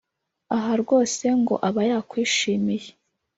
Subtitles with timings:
[0.55, 2.89] aha rwose ngo aba yakwishimiye